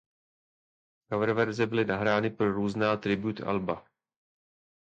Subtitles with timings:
[1.13, 3.85] Coververze byly nahrány pro různá tribute alba.